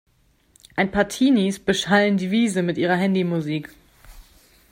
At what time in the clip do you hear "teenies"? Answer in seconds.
1.09-1.59